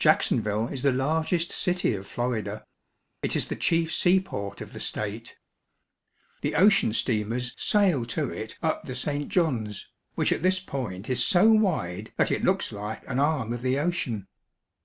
[0.00, 2.66] Jacksonville is the largest city of Florida.
[3.22, 5.38] It is the chief seaport of the state.
[6.40, 6.66] The Live Oaks and Spanish Moss.
[6.66, 9.28] ocean steamers sail to it up the St.
[9.28, 13.62] Johns, which at this point is so wide that it looks like an arm of
[13.62, 14.26] the ocean.